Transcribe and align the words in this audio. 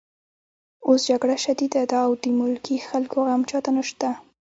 اوس 0.87 1.01
جګړه 1.09 1.35
شدیده 1.45 1.83
ده 1.91 1.97
او 2.05 2.11
د 2.21 2.23
ملکي 2.39 2.75
خلکو 2.89 3.17
غم 3.27 3.41
چاته 3.49 3.71
نشته 3.77 4.09